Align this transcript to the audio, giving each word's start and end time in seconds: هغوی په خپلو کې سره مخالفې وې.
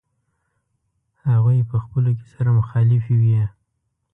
هغوی 1.29 1.59
په 1.69 1.77
خپلو 1.83 2.11
کې 2.17 2.25
سره 2.33 2.49
مخالفې 2.59 3.15
وې. 3.21 3.43